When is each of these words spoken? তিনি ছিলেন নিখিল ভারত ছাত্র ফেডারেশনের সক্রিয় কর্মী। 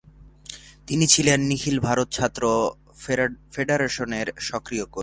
তিনি 0.87 1.05
ছিলেন 1.07 1.39
নিখিল 1.41 1.77
ভারত 1.79 2.07
ছাত্র 2.11 2.43
ফেডারেশনের 3.51 4.27
সক্রিয় 4.39 4.85
কর্মী। 4.85 4.99